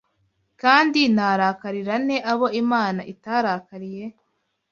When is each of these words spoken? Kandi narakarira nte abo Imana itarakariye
Kandi 0.61 1.01
narakarira 1.15 1.93
nte 2.05 2.17
abo 2.31 2.47
Imana 2.61 3.01
itarakariye 3.13 4.03